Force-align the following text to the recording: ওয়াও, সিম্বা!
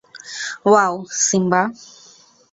ওয়াও, 0.65 0.93
সিম্বা! 1.25 1.61